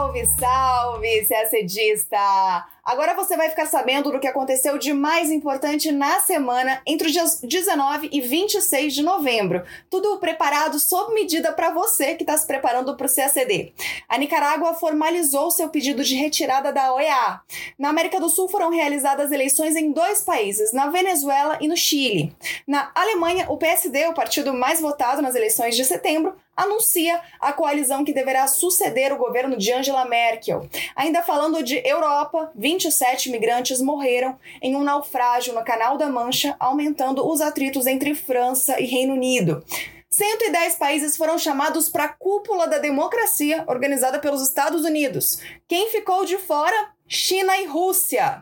[0.00, 2.16] Salve, salve, CACDista!
[2.82, 7.12] Agora você vai ficar sabendo do que aconteceu de mais importante na semana entre os
[7.12, 9.62] dias 19 e 26 de novembro.
[9.90, 13.74] Tudo preparado sob medida para você que está se preparando para o CACD.
[14.08, 17.40] A Nicarágua formalizou seu pedido de retirada da OEA.
[17.78, 22.34] Na América do Sul foram realizadas eleições em dois países, na Venezuela e no Chile.
[22.66, 28.04] Na Alemanha, o PSD, o partido mais votado nas eleições de setembro, anuncia a coalizão
[28.04, 30.68] que deverá suceder o governo de Angela Merkel.
[30.94, 37.26] Ainda falando de Europa, 27 imigrantes morreram em um naufrágio no Canal da Mancha, aumentando
[37.26, 39.64] os atritos entre França e Reino Unido.
[40.10, 45.40] 110 países foram chamados para a cúpula da democracia organizada pelos Estados Unidos.
[45.68, 46.92] Quem ficou de fora?
[47.12, 48.38] China e Rússia.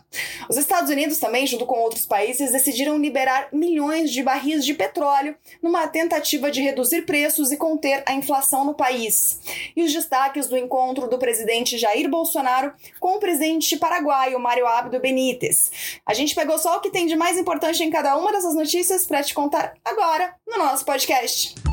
[0.46, 5.34] Os Estados Unidos também, junto com outros países, decidiram liberar milhões de barris de petróleo
[5.62, 9.40] numa tentativa de reduzir preços e conter a inflação no país.
[9.74, 15.00] E os destaques do encontro do presidente Jair Bolsonaro com o presidente paraguaio Mário Abdo
[15.00, 15.70] Benítez.
[16.04, 19.06] A gente pegou só o que tem de mais importante em cada uma dessas notícias
[19.06, 21.67] para te contar agora no nosso podcast.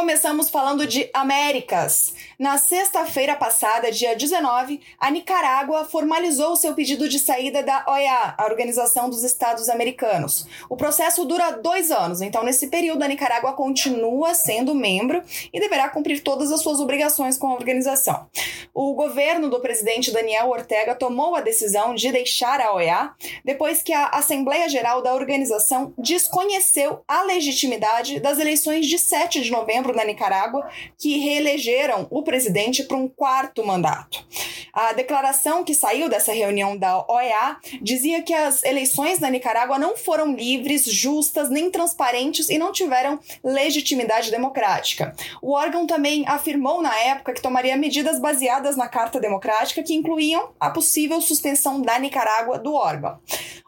[0.00, 2.14] Começamos falando de Américas.
[2.38, 8.46] Na sexta-feira passada, dia 19, a Nicarágua formalizou seu pedido de saída da OEA, a
[8.46, 10.46] Organização dos Estados Americanos.
[10.70, 15.90] O processo dura dois anos, então nesse período a Nicarágua continua sendo membro e deverá
[15.90, 18.26] cumprir todas as suas obrigações com a organização.
[18.72, 23.10] O governo do presidente Daniel Ortega tomou a decisão de deixar a OEA
[23.44, 29.50] depois que a Assembleia Geral da organização desconheceu a legitimidade das eleições de 7 de
[29.50, 34.24] novembro na Nicarágua que reelegeram o presidente para um quarto mandato.
[34.72, 39.96] A declaração que saiu dessa reunião da OEA dizia que as eleições na Nicarágua não
[39.96, 45.14] foram livres, justas nem transparentes e não tiveram legitimidade democrática.
[45.42, 50.50] O órgão também afirmou na época que tomaria medidas baseadas na Carta Democrática que incluíam
[50.58, 53.18] a possível suspensão da Nicarágua do órgão.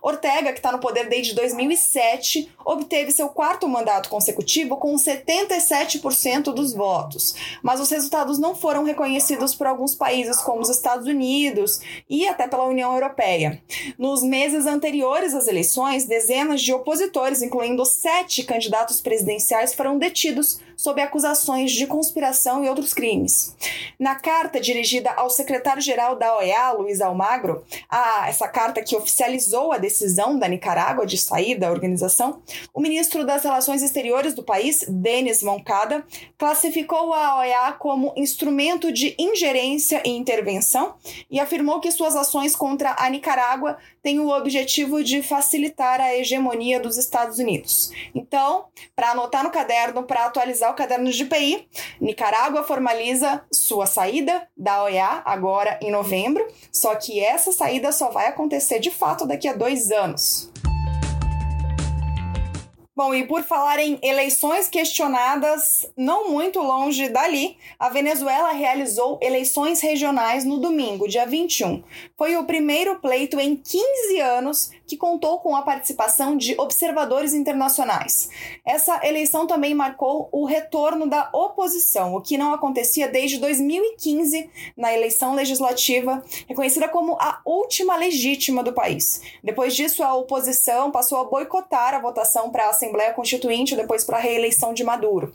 [0.02, 6.74] Ortega, que está no poder desde 2007, obteve seu quarto mandato consecutivo com 77% dos
[6.74, 11.80] votos, mas os resultados não foram reconhecidos por alguns países, como os Estados Unidos
[12.10, 13.62] e até pela União Europeia.
[13.96, 21.00] Nos meses anteriores às eleições, dezenas de opositores, incluindo sete candidatos presidenciais, foram detidos sob
[21.00, 23.54] acusações de conspiração e outros crimes.
[23.98, 29.78] Na carta dirigida ao secretário-geral da OEA, Luiz Almagro, a, essa carta que oficializou a
[29.78, 29.91] decisão
[30.38, 32.42] da Nicarágua de sair da organização,
[32.72, 36.04] o ministro das Relações Exteriores do país, Denis Moncada,
[36.38, 40.94] classificou a OEA como instrumento de ingerência e intervenção
[41.30, 46.80] e afirmou que suas ações contra a Nicarágua têm o objetivo de facilitar a hegemonia
[46.80, 47.90] dos Estados Unidos.
[48.14, 51.68] Então, para anotar no caderno, para atualizar o caderno de PI,
[52.00, 58.26] Nicarágua formaliza sua saída da OEA agora em novembro, só que essa saída só vai
[58.26, 60.51] acontecer de fato daqui a dois anos.
[62.94, 69.80] Bom, e por falar em eleições questionadas, não muito longe dali, a Venezuela realizou eleições
[69.80, 71.82] regionais no domingo, dia 21.
[72.18, 78.28] Foi o primeiro pleito em 15 anos que contou com a participação de observadores internacionais.
[78.62, 84.92] Essa eleição também marcou o retorno da oposição, o que não acontecia desde 2015 na
[84.92, 89.22] eleição legislativa, reconhecida como a última legítima do país.
[89.42, 94.18] Depois disso, a oposição passou a boicotar a votação para a Assembleia Constituinte, depois para
[94.18, 95.34] a reeleição de Maduro.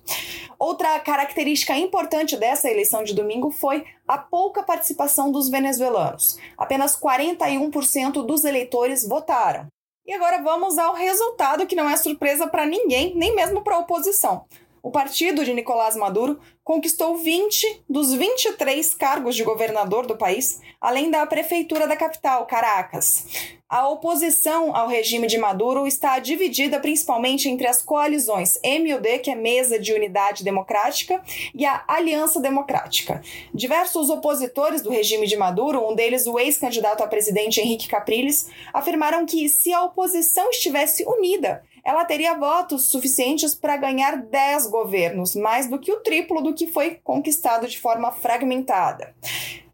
[0.60, 6.38] Outra característica importante dessa eleição de domingo foi a pouca participação dos venezuelanos.
[6.58, 9.68] Apenas 41% dos eleitores votaram.
[10.06, 13.80] E agora vamos ao resultado que não é surpresa para ninguém, nem mesmo para a
[13.80, 14.46] oposição.
[14.88, 21.12] O partido de Nicolás Maduro conquistou 20 dos 23 cargos de governador do país, além
[21.12, 23.26] da prefeitura da capital, Caracas.
[23.68, 29.36] A oposição ao regime de Maduro está dividida principalmente entre as coalizões MUD, que é
[29.36, 31.22] Mesa de Unidade Democrática,
[31.54, 33.22] e a Aliança Democrática.
[33.54, 39.26] Diversos opositores do regime de Maduro, um deles o ex-candidato a presidente Henrique Capriles, afirmaram
[39.26, 45.70] que se a oposição estivesse unida, ela teria votos suficientes para ganhar 10 governos, mais
[45.70, 49.16] do que o triplo do que foi conquistado de forma fragmentada.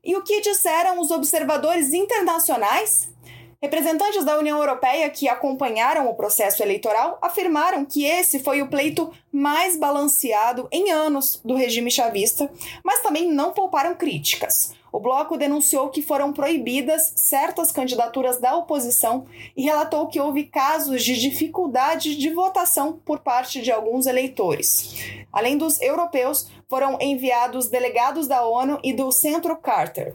[0.04, 3.12] E o que disseram os observadores internacionais?
[3.60, 9.12] Representantes da União Europeia que acompanharam o processo eleitoral afirmaram que esse foi o pleito
[9.32, 12.52] mais balanceado em anos do regime chavista,
[12.84, 14.76] mas também não pouparam críticas.
[14.94, 19.26] O bloco denunciou que foram proibidas certas candidaturas da oposição
[19.58, 24.94] e relatou que houve casos de dificuldade de votação por parte de alguns eleitores.
[25.32, 30.14] Além dos europeus, foram enviados delegados da ONU e do Centro Carter.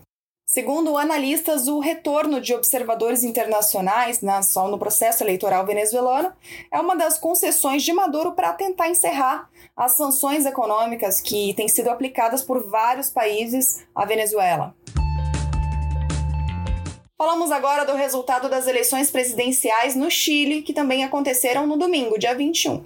[0.50, 4.40] Segundo analistas, o retorno de observadores internacionais na,
[4.70, 6.32] no processo eleitoral venezuelano
[6.72, 11.90] é uma das concessões de Maduro para tentar encerrar as sanções econômicas que têm sido
[11.90, 14.74] aplicadas por vários países à Venezuela.
[17.18, 22.34] Falamos agora do resultado das eleições presidenciais no Chile, que também aconteceram no domingo, dia
[22.34, 22.84] 21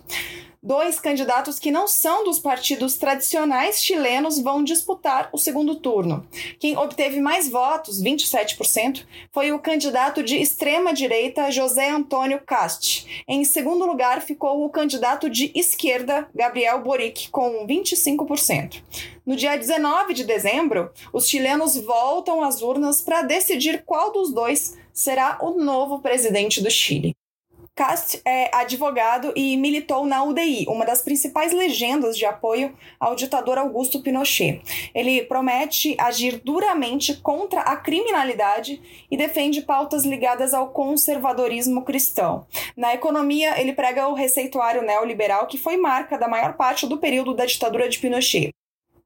[0.62, 6.24] dois candidatos que não são dos partidos tradicionais chilenos vão disputar o segundo turno.
[6.60, 13.24] Quem obteve mais votos, 27%, foi o candidato de extrema-direita José Antônio Cast.
[13.26, 18.82] Em segundo lugar ficou o candidato de esquerda Gabriel Boric, com 25%.
[19.26, 24.76] No dia 19 de dezembro, os chilenos voltam às urnas para decidir qual dos dois
[24.92, 27.16] será o novo presidente do Chile.
[27.74, 33.56] Cast é advogado e militou na UDI, uma das principais legendas de apoio ao ditador
[33.56, 34.60] Augusto Pinochet.
[34.94, 38.78] Ele promete agir duramente contra a criminalidade
[39.10, 42.46] e defende pautas ligadas ao conservadorismo cristão.
[42.76, 47.32] Na economia, ele prega o receituário neoliberal, que foi marca da maior parte do período
[47.32, 48.52] da ditadura de Pinochet.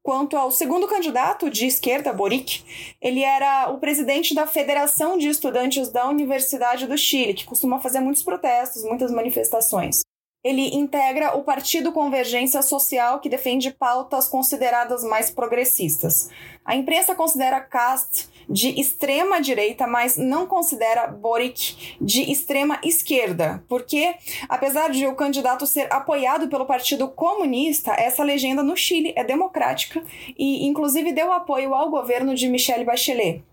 [0.07, 2.63] Quanto ao segundo candidato de esquerda, Boric,
[3.01, 7.99] ele era o presidente da Federação de Estudantes da Universidade do Chile, que costuma fazer
[7.99, 10.03] muitos protestos, muitas manifestações.
[10.41, 16.29] Ele integra o Partido Convergência Social, que defende pautas consideradas mais progressistas.
[16.63, 24.15] A imprensa considera Cast de extrema direita, mas não considera Boric de extrema esquerda, porque,
[24.47, 30.03] apesar de o candidato ser apoiado pelo Partido Comunista, essa legenda no Chile é democrática
[30.37, 33.43] e, inclusive, deu apoio ao governo de Michelle Bachelet.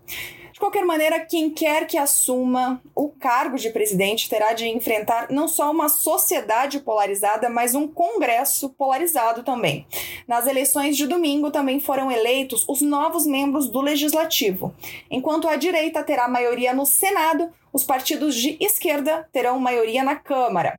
[0.55, 5.49] De qualquer maneira, quem quer que assuma o cargo de presidente terá de enfrentar não
[5.49, 9.85] só uma sociedade polarizada, mas um Congresso polarizado também.
[10.25, 14.73] Nas eleições de domingo também foram eleitos os novos membros do Legislativo.
[15.11, 20.75] Enquanto a direita terá maioria no Senado, os partidos de esquerda terão maioria na Câmara.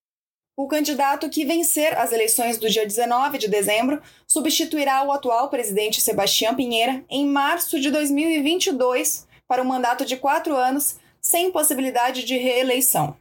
[0.56, 6.00] O candidato que vencer as eleições do dia 19 de dezembro substituirá o atual presidente
[6.00, 12.36] Sebastião Pinheira em março de 2022 para um mandato de quatro anos, sem possibilidade de
[12.36, 13.16] reeleição.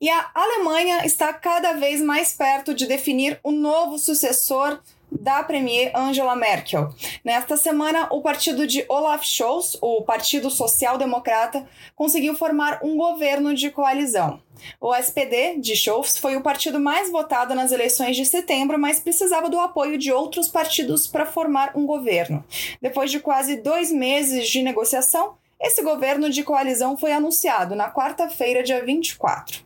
[0.00, 4.80] E a Alemanha está cada vez mais perto de definir o novo sucessor
[5.20, 6.92] da premier Angela Merkel.
[7.24, 13.54] Nesta semana, o partido de Olaf Scholz, o Partido Social Democrata, conseguiu formar um governo
[13.54, 14.40] de coalizão.
[14.80, 19.50] O SPD de Scholz foi o partido mais votado nas eleições de setembro, mas precisava
[19.50, 22.44] do apoio de outros partidos para formar um governo.
[22.80, 28.62] Depois de quase dois meses de negociação, esse governo de coalizão foi anunciado na quarta-feira,
[28.62, 29.62] dia 24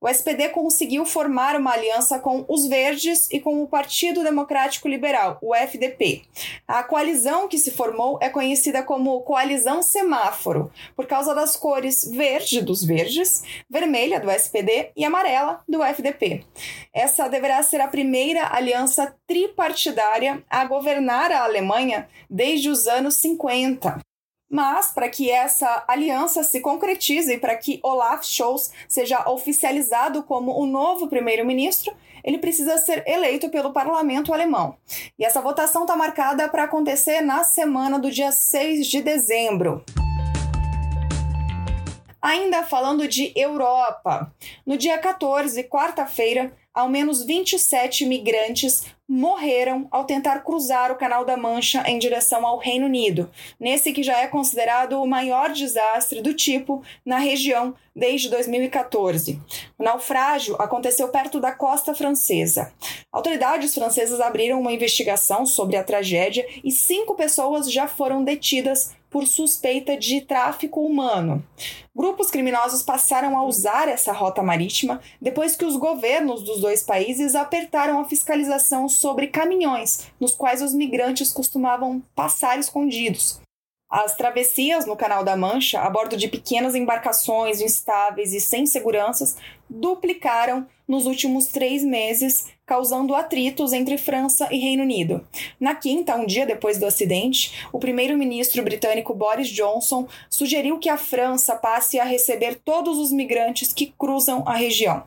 [0.00, 5.38] o SPD conseguiu formar uma aliança com os Verdes e com o Partido Democrático Liberal,
[5.42, 6.22] o FDP.
[6.66, 12.62] A coalizão que se formou é conhecida como Coalizão Semáforo, por causa das cores verde
[12.62, 16.44] dos Verdes, vermelha do SPD e amarela do FDP.
[16.94, 24.07] Essa deverá ser a primeira aliança tripartidária a governar a Alemanha desde os anos 50.
[24.50, 30.58] Mas, para que essa aliança se concretize e para que Olaf Scholz seja oficializado como
[30.58, 31.94] o novo primeiro-ministro,
[32.24, 34.76] ele precisa ser eleito pelo parlamento alemão.
[35.18, 39.84] E essa votação está marcada para acontecer na semana do dia 6 de dezembro.
[42.20, 44.32] Ainda falando de Europa,
[44.66, 51.36] no dia 14, quarta-feira, ao menos 27 migrantes morreram ao tentar cruzar o Canal da
[51.36, 56.34] Mancha em direção ao Reino Unido, nesse que já é considerado o maior desastre do
[56.34, 59.40] tipo na região desde 2014.
[59.78, 62.72] O naufrágio aconteceu perto da costa francesa.
[63.10, 69.26] Autoridades francesas abriram uma investigação sobre a tragédia e cinco pessoas já foram detidas por
[69.26, 71.44] suspeita de tráfico humano.
[71.94, 77.34] Grupos criminosos passaram a usar essa rota marítima depois que os governos dos dois países
[77.34, 83.40] apertaram a fiscalização sobre caminhões nos quais os migrantes costumavam passar escondidos.
[83.90, 89.38] As travessias no Canal da Mancha, a bordo de pequenas embarcações instáveis e sem seguranças,
[89.68, 95.26] duplicaram nos últimos três meses causando atritos entre França e Reino Unido.
[95.58, 100.98] Na quinta, um dia depois do acidente, o primeiro-ministro britânico Boris Johnson sugeriu que a
[100.98, 105.02] França passe a receber todos os migrantes que cruzam a região.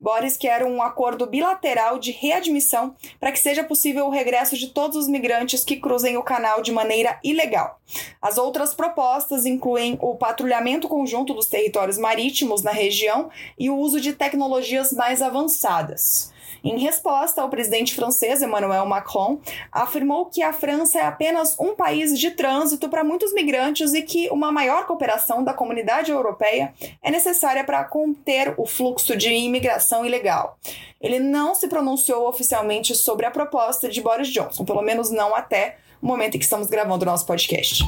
[0.00, 4.96] Boris quer um acordo bilateral de readmissão para que seja possível o regresso de todos
[4.96, 7.78] os migrantes que cruzem o canal de maneira ilegal.
[8.20, 14.00] As outras propostas incluem o patrulhamento conjunto dos territórios marítimos na região e o uso
[14.00, 16.32] de tecnologias mais avançadas.
[16.64, 19.40] Em resposta, o presidente francês Emmanuel Macron
[19.72, 24.28] afirmou que a França é apenas um país de trânsito para muitos migrantes e que
[24.30, 30.56] uma maior cooperação da comunidade europeia é necessária para conter o fluxo de imigração ilegal.
[31.00, 35.78] Ele não se pronunciou oficialmente sobre a proposta de Boris Johnson, pelo menos não até
[36.00, 37.82] o momento em que estamos gravando o nosso podcast.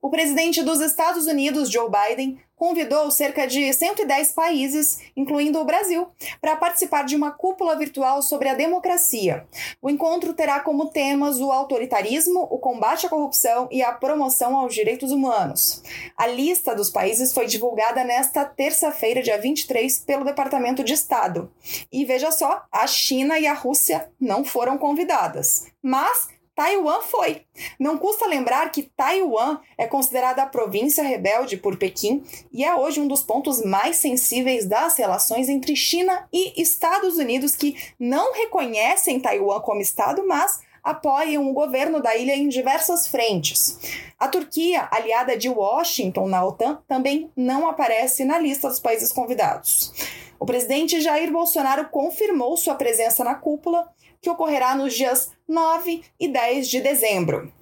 [0.00, 6.08] O presidente dos Estados Unidos, Joe Biden, convidou cerca de 110 países, incluindo o Brasil,
[6.40, 9.46] para participar de uma cúpula virtual sobre a democracia.
[9.82, 14.74] O encontro terá como temas o autoritarismo, o combate à corrupção e a promoção aos
[14.74, 15.82] direitos humanos.
[16.16, 21.52] A lista dos países foi divulgada nesta terça-feira, dia 23, pelo Departamento de Estado.
[21.92, 25.66] E veja só, a China e a Rússia não foram convidadas.
[25.82, 27.42] Mas Taiwan foi.
[27.80, 33.00] Não custa lembrar que Taiwan é considerada a província rebelde por Pequim e é hoje
[33.00, 39.18] um dos pontos mais sensíveis das relações entre China e Estados Unidos, que não reconhecem
[39.18, 43.78] Taiwan como Estado, mas apoiam o governo da ilha em diversas frentes.
[44.20, 49.92] A Turquia, aliada de Washington na OTAN, também não aparece na lista dos países convidados.
[50.38, 53.88] O presidente Jair Bolsonaro confirmou sua presença na cúpula
[54.24, 57.52] que ocorrerá nos dias 9 e 10 de dezembro.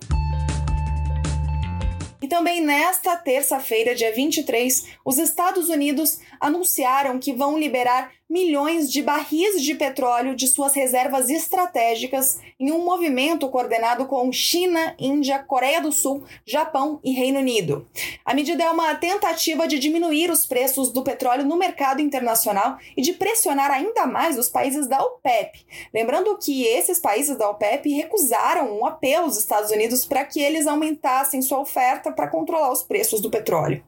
[2.22, 9.02] E também nesta terça-feira, dia 23, os Estados Unidos anunciaram que vão liberar milhões de
[9.02, 15.82] barris de petróleo de suas reservas estratégicas em um movimento coordenado com China, Índia, Coreia
[15.82, 17.86] do Sul, Japão e Reino Unido.
[18.24, 23.02] A medida é uma tentativa de diminuir os preços do petróleo no mercado internacional e
[23.02, 25.66] de pressionar ainda mais os países da OPEP.
[25.92, 30.66] Lembrando que esses países da OPEP recusaram um apelo dos Estados Unidos para que eles
[30.66, 33.84] aumentassem sua oferta para controlar os preços do petróleo.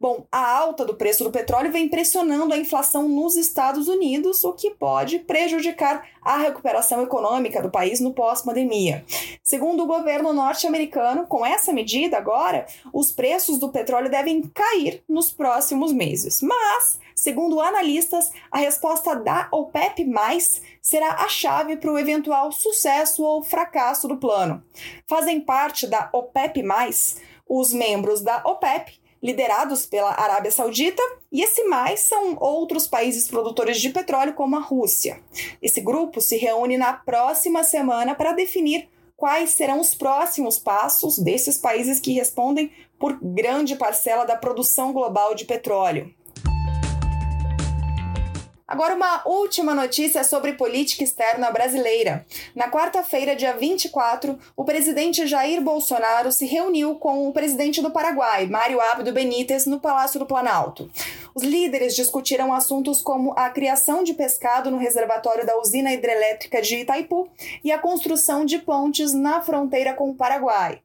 [0.00, 4.42] Bom, a alta do preço do petróleo vem pressionando a inflação nos Estados Estados Unidos,
[4.42, 9.04] o que pode prejudicar a recuperação econômica do país no pós-pandemia.
[9.42, 15.30] Segundo o governo norte-americano, com essa medida agora, os preços do petróleo devem cair nos
[15.30, 16.40] próximos meses.
[16.40, 20.06] Mas, segundo analistas, a resposta da OPEP
[20.80, 24.64] será a chave para o eventual sucesso ou fracasso do plano.
[25.06, 26.62] Fazem parte da OPEP
[27.48, 33.80] os membros da OPEP liderados pela Arábia Saudita, e esse mais são outros países produtores
[33.80, 35.20] de petróleo, como a Rússia.
[35.60, 41.56] Esse grupo se reúne na próxima semana para definir quais serão os próximos passos desses
[41.56, 46.14] países que respondem por grande parcela da produção global de petróleo.
[48.68, 52.26] Agora, uma última notícia sobre política externa brasileira.
[52.52, 58.48] Na quarta-feira, dia 24, o presidente Jair Bolsonaro se reuniu com o presidente do Paraguai,
[58.48, 60.90] Mário Abdo Benítez, no Palácio do Planalto.
[61.32, 66.78] Os líderes discutiram assuntos como a criação de pescado no reservatório da usina hidrelétrica de
[66.78, 67.28] Itaipu
[67.62, 70.80] e a construção de pontes na fronteira com o Paraguai.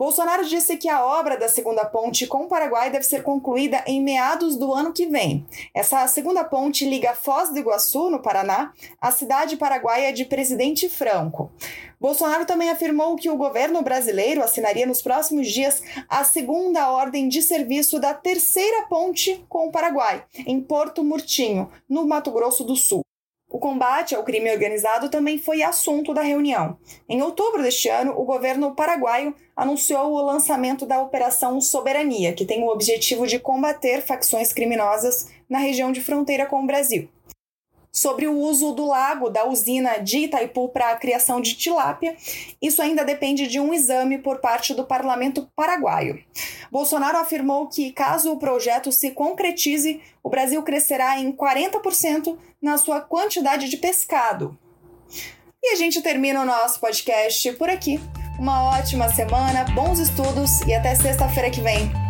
[0.00, 4.02] Bolsonaro disse que a obra da segunda ponte com o Paraguai deve ser concluída em
[4.02, 5.46] meados do ano que vem.
[5.74, 11.52] Essa segunda ponte liga Foz do Iguaçu, no Paraná, à cidade paraguaia de Presidente Franco.
[12.00, 17.42] Bolsonaro também afirmou que o governo brasileiro assinaria nos próximos dias a segunda ordem de
[17.42, 23.04] serviço da terceira ponte com o Paraguai, em Porto Murtinho, no Mato Grosso do Sul.
[23.60, 26.78] O combate ao crime organizado também foi assunto da reunião.
[27.06, 32.64] Em outubro deste ano, o governo paraguaio anunciou o lançamento da Operação Soberania, que tem
[32.64, 37.06] o objetivo de combater facções criminosas na região de fronteira com o Brasil
[37.92, 42.16] sobre o uso do lago da usina de Itaipu para a criação de tilápia.
[42.60, 46.22] Isso ainda depende de um exame por parte do parlamento paraguaio.
[46.70, 53.00] Bolsonaro afirmou que, caso o projeto se concretize, o Brasil crescerá em 40% na sua
[53.00, 54.56] quantidade de pescado.
[55.62, 58.00] E a gente termina o nosso podcast por aqui.
[58.38, 62.09] Uma ótima semana, bons estudos e até sexta-feira que vem.